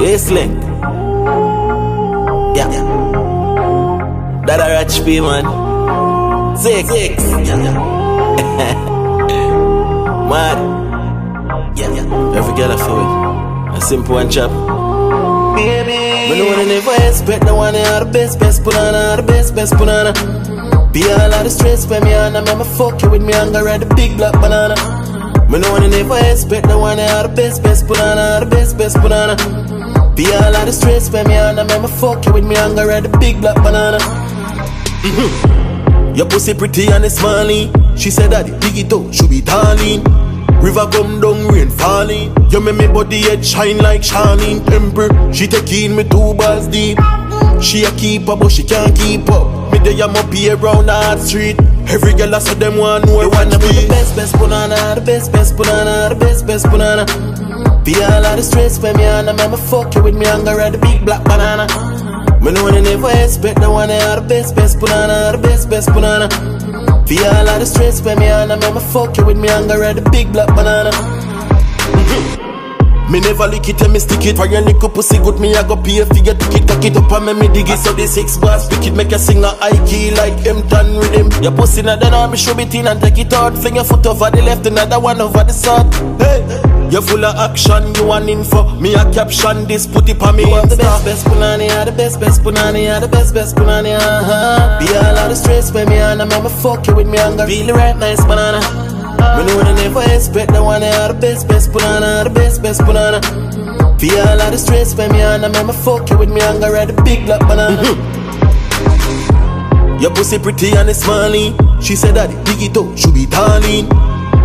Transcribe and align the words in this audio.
This 0.00 0.30
link. 0.30 0.56
Yeah. 2.56 2.68
That 4.46 4.60
a 4.60 4.84
HP 4.88 5.20
man. 5.20 5.44
Six. 6.56 6.88
Six. 6.88 7.22
Yeah, 7.22 7.44
yeah. 7.44 7.74
Mad. 10.30 10.58
Yeah, 11.76 11.92
yeah. 11.92 12.38
Every 12.38 12.54
girl 12.56 12.72
I 12.72 12.78
feel 12.80 12.96
it. 13.04 13.76
A 13.76 13.80
simple 13.82 14.16
and 14.16 14.32
chop. 14.32 14.50
Baby. 15.56 16.30
But 16.30 16.38
no 16.38 16.46
one 16.56 16.68
never 16.68 16.94
expect 17.06 17.44
no 17.44 17.56
one 17.56 17.76
are 17.76 18.04
the 18.04 18.10
best, 18.10 18.40
best 18.40 18.64
banana, 18.64 19.20
the 19.20 19.22
best, 19.22 19.54
best 19.54 19.76
banana. 19.76 20.14
Be 20.94 21.04
all 21.12 21.34
of 21.34 21.44
the 21.44 21.50
stress 21.50 21.86
when 21.86 22.04
me 22.04 22.14
on, 22.14 22.36
I'm 22.36 22.64
fuck 22.64 23.02
you 23.02 23.10
with 23.10 23.22
me 23.22 23.34
anger 23.34 23.68
and 23.68 23.82
the 23.82 23.94
big 23.94 24.16
black 24.16 24.32
banana. 24.40 24.76
Me 25.50 25.58
no 25.58 25.72
one 25.72 25.90
never 25.90 26.16
expect 26.24 26.66
no 26.68 26.78
one 26.78 26.98
are 26.98 27.28
the 27.28 27.34
best, 27.36 27.62
best 27.62 27.86
banana, 27.86 28.42
the 28.42 28.50
best, 28.50 28.78
best 28.78 28.96
banana. 29.02 29.69
Be 30.16 30.26
all 30.32 30.56
of 30.56 30.66
the 30.66 30.72
stress 30.72 31.10
when 31.10 31.26
me 31.28 31.38
on, 31.38 31.58
I'm 31.58 31.88
fuck 31.88 32.24
you 32.26 32.32
with 32.32 32.44
me 32.44 32.56
anger 32.56 32.90
and 32.90 33.06
the 33.06 33.18
big 33.18 33.40
black 33.40 33.56
banana. 33.56 33.98
Mhm. 35.02 36.16
Your 36.16 36.26
pussy 36.26 36.54
pretty 36.54 36.86
and 36.88 37.04
it's 37.04 37.16
smiling. 37.16 37.72
She 37.96 38.10
said 38.10 38.30
that 38.32 38.46
the 38.46 38.80
it 38.80 38.92
out, 38.92 39.14
should 39.14 39.30
be 39.30 39.40
darling. 39.40 40.04
River 40.60 40.86
come 40.92 41.20
down, 41.20 41.46
rain 41.48 41.70
falling. 41.70 42.36
You 42.50 42.60
make 42.60 42.76
me 42.76 42.86
body 42.86 43.22
head 43.22 43.44
shine 43.44 43.78
like 43.78 44.04
shining 44.04 44.62
temper. 44.66 45.08
She 45.32 45.46
take 45.46 45.72
in 45.72 45.96
me 45.96 46.04
two 46.04 46.34
bars 46.34 46.66
deep. 46.66 46.98
She 47.62 47.84
a 47.84 47.90
keeper, 47.92 48.36
but 48.36 48.50
she 48.50 48.62
can't 48.62 48.94
keep 48.94 49.30
up. 49.30 49.72
Me 49.72 49.78
day 49.78 49.98
I'm 50.00 50.14
up 50.16 50.32
here 50.32 50.56
around 50.56 50.86
the 50.86 50.92
hard 50.92 51.20
street. 51.20 51.56
Every 51.88 52.12
girl 52.12 52.34
I 52.34 52.38
saw 52.40 52.54
them 52.54 52.76
want 52.76 53.06
know 53.06 53.22
you 53.22 53.30
wanna 53.30 53.58
be 53.58 53.68
the 53.68 53.86
best, 53.88 54.16
best 54.16 54.38
banana, 54.38 54.94
the 54.96 55.00
best, 55.00 55.32
best 55.32 55.56
banana, 55.56 56.10
the 56.10 56.16
best, 56.16 56.46
best 56.46 56.70
banana. 56.70 57.06
Be 57.90 57.96
all 58.04 58.24
of 58.24 58.36
the 58.36 58.42
stress 58.44 58.78
when 58.78 58.96
me 58.96 59.04
on, 59.04 59.28
I'm 59.28 59.56
fuck 59.66 59.92
you 59.96 60.02
with 60.04 60.14
me 60.14 60.24
and 60.24 60.46
the 60.46 60.78
big 60.78 61.04
black 61.04 61.24
banana. 61.24 61.66
Me 62.38 62.52
know 62.52 62.70
they 62.70 62.82
never 62.82 63.10
expect 63.10 63.58
no 63.58 63.72
one 63.72 63.90
are 63.90 64.20
the 64.20 64.26
best, 64.28 64.54
best 64.54 64.78
banana, 64.78 65.34
the 65.34 65.42
best, 65.42 65.68
best 65.68 65.88
banana. 65.90 66.30
Feel 67.08 67.26
all 67.26 67.48
of 67.48 67.58
the 67.58 67.66
stress 67.66 68.00
when 68.00 68.20
me 68.20 68.30
on, 68.30 68.52
I'm 68.52 68.62
fuck 68.94 69.18
you 69.18 69.26
with 69.26 69.38
me 69.38 69.48
and 69.48 69.68
the 69.68 70.08
big 70.12 70.30
black 70.30 70.54
banana. 70.54 70.94
Me 73.10 73.18
never 73.18 73.48
lick 73.48 73.68
it 73.68 73.82
and 73.82 73.92
me 73.92 73.98
stick 73.98 74.24
it. 74.24 74.36
For 74.36 74.46
your 74.46 74.60
little 74.60 74.88
pussy 74.88 75.18
good 75.18 75.40
me 75.40 75.56
I 75.56 75.66
go 75.66 75.74
pay 75.74 76.04
for 76.04 76.14
your 76.14 76.36
ticket 76.36 76.68
Cock 76.68 76.84
it 76.84 76.96
up 76.96 77.10
and 77.10 77.26
me 77.26 77.34
me 77.34 77.48
dig 77.52 77.70
it. 77.70 77.78
So 77.78 77.92
the 77.92 78.06
six 78.06 78.38
bars 78.38 78.68
pick 78.68 78.86
it 78.86 78.94
Make 78.94 79.10
a 79.10 79.18
high 79.18 79.74
key 79.90 80.14
like 80.14 80.38
him 80.38 80.62
done 80.68 80.94
with 80.94 81.10
him 81.10 81.26
Your 81.42 81.50
pussy 81.50 81.82
not 81.82 81.98
done 81.98 82.30
me 82.30 82.36
show 82.36 82.56
it 82.56 82.72
in 82.72 82.86
and 82.86 83.02
take 83.02 83.18
it 83.18 83.32
out. 83.32 83.58
Fling 83.58 83.74
your 83.74 83.84
foot 83.84 84.06
over 84.06 84.30
the 84.30 84.42
left 84.42 84.64
another 84.64 85.00
one 85.00 85.20
over 85.20 85.42
the 85.42 85.52
side 85.52 85.92
Hey 86.22 86.69
you 86.90 87.00
full 87.02 87.24
of 87.24 87.36
action, 87.36 87.94
you 87.94 88.06
want 88.06 88.28
info 88.28 88.74
Me 88.76 88.94
a 88.94 89.04
caption 89.12 89.66
this, 89.66 89.86
put 89.86 90.08
it 90.08 90.20
on 90.22 90.36
me 90.36 90.42
You 90.44 90.54
are 90.54 90.62
ah, 90.62 90.66
the 90.66 90.76
best, 90.76 91.04
best 91.04 91.26
punani, 91.26 91.68
you 91.68 91.84
the 91.84 91.92
best, 91.92 92.20
best 92.20 92.42
punani 92.42 92.84
You 92.84 93.00
the 93.00 93.08
best, 93.08 93.34
best 93.34 93.56
punani, 93.56 93.96
uh-huh 93.96 94.78
Be 94.80 94.96
all 94.96 95.30
of 95.30 95.36
stress 95.36 95.72
when 95.72 95.88
me 95.88 96.00
on, 96.00 96.20
I'm 96.20 96.46
a 96.46 96.50
fuck 96.50 96.86
you 96.86 96.94
with 96.94 97.08
me 97.08 97.18
anger 97.18 97.46
Feel 97.46 97.66
the 97.66 97.74
right 97.74 97.96
nice 97.96 98.24
banana 98.24 98.60
me 99.20 99.44
know 99.44 99.62
they 99.62 99.74
never 99.74 100.02
expect 100.14 100.50
no 100.52 100.64
one 100.64 100.82
are 100.82 101.12
the 101.12 101.18
best, 101.20 101.46
best 101.46 101.72
banana, 101.72 102.06
ah, 102.06 102.24
the 102.24 102.30
best, 102.30 102.62
best 102.62 102.80
banana. 102.86 103.20
Feel 103.98 104.18
all 104.18 104.40
of 104.40 104.58
stress 104.58 104.94
when 104.96 105.12
me 105.12 105.22
on, 105.22 105.44
I'ma 105.44 105.72
fuck 105.72 106.08
you 106.08 106.16
with 106.16 106.30
me 106.30 106.40
anger 106.40 106.74
at 106.74 106.88
the 106.88 106.94
big 107.02 107.26
black 107.26 107.40
banana. 107.40 107.82
Mm-hmm. 107.82 108.20
Your 110.00 110.10
pussy 110.12 110.38
pretty 110.38 110.70
and 110.72 110.88
it's 110.88 111.00
smiling. 111.00 111.54
She 111.82 111.94
said 111.96 112.14
that 112.16 112.30
it 112.30 112.42
dig 112.46 112.62
it 112.62 112.76
out, 112.78 112.98
should 112.98 113.12
be 113.12 113.26
darling. 113.26 113.86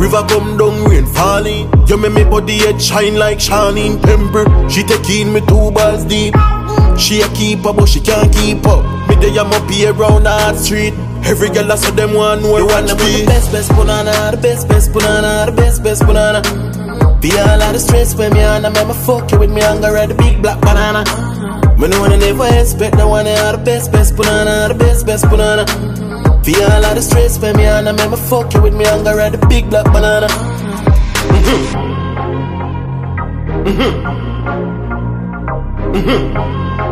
River 0.00 0.24
come 0.26 0.56
down, 0.56 0.84
rain 0.88 1.04
falling. 1.04 1.68
You 1.92 1.98
make 1.98 2.14
me 2.14 2.24
body 2.24 2.56
head 2.56 2.80
shine 2.80 3.16
like 3.16 3.38
shining 3.38 4.00
temper. 4.00 4.48
She 4.70 4.82
take 4.82 5.10
in 5.10 5.30
me 5.30 5.40
two 5.40 5.70
balls 5.72 6.06
deep. 6.06 6.32
She 6.96 7.20
a 7.20 7.28
keeper, 7.36 7.70
but 7.74 7.84
she 7.84 8.00
can't 8.00 8.32
keep 8.32 8.64
up. 8.64 8.80
Me 9.10 9.16
day 9.16 9.36
I'm 9.36 9.52
up 9.52 9.68
here 9.68 9.92
around 9.92 10.22
the 10.22 10.30
hard 10.30 10.56
street. 10.56 10.94
Every 11.28 11.50
girl 11.50 11.70
I 11.70 11.74
saw 11.74 11.90
them 11.90 12.14
want 12.14 12.40
know 12.40 12.56
you 12.56 12.66
wanna 12.66 12.96
be 12.96 13.20
the 13.20 13.26
best, 13.26 13.52
best 13.52 13.68
banana, 13.76 14.30
the 14.30 14.38
best, 14.40 14.68
best 14.68 14.90
banana, 14.94 15.44
the 15.44 15.52
best, 15.52 15.82
best 15.82 16.06
banana. 16.06 16.40
Be 17.20 17.28
all 17.36 17.60
of 17.60 17.74
the 17.74 17.78
stress 17.78 18.14
when 18.14 18.32
me 18.32 18.42
on, 18.42 18.64
I'm 18.64 18.72
fuck 19.04 19.30
you 19.30 19.38
with 19.40 19.52
me 19.52 19.60
anger 19.60 19.94
at 19.94 20.08
the 20.08 20.14
big 20.14 20.40
black 20.40 20.62
banana. 20.62 21.04
Me 21.76 21.88
no 21.88 22.00
one 22.00 22.18
never 22.18 22.48
expect 22.58 22.96
no 22.96 23.08
one 23.08 23.26
are 23.26 23.52
the 23.52 23.62
best, 23.62 23.92
best 23.92 24.16
banana, 24.16 24.72
the 24.72 24.78
best, 24.78 25.04
best 25.04 25.28
banana. 25.28 25.66
Be 26.42 26.56
all 26.56 26.84
of 26.86 26.94
the 26.94 27.02
stress 27.02 27.38
when 27.38 27.54
me 27.58 27.66
on, 27.66 27.86
I'm 27.86 28.16
fuck 28.16 28.54
you 28.54 28.62
with 28.62 28.72
me 28.72 28.86
anger 28.86 29.20
at 29.20 29.32
the 29.32 29.46
big 29.46 29.68
black 29.68 29.84
banana. 29.92 30.51
Mm-hmm. 31.42 31.82
Mm-hmm. 33.66 33.92
Mm-hmm. 35.94 36.91